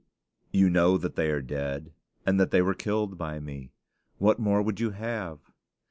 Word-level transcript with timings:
You 0.51 0.67
know 0.71 0.97
that 0.97 1.15
they 1.15 1.29
are 1.29 1.43
dead, 1.43 1.93
and 2.25 2.39
that 2.39 2.49
they 2.49 2.63
were 2.63 2.73
killed 2.73 3.19
by 3.19 3.39
me. 3.39 3.71
What 4.17 4.39
more 4.39 4.63
would 4.63 4.79
you 4.79 4.89
have? 4.89 5.37